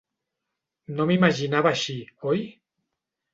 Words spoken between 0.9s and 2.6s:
No m'imaginava així, oi?